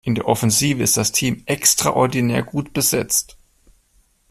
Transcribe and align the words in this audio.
In 0.03 0.15
der 0.15 0.27
Offensive 0.27 0.81
ist 0.81 0.97
das 0.97 1.11
Team 1.11 1.43
extraordinär 1.45 2.41
gut 2.41 2.73
besetzt. 2.73 3.37